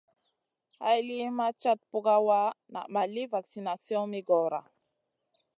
[0.83, 2.39] Hay li ma cata pukawa
[2.73, 4.61] naʼ ma li vaksination mi goora.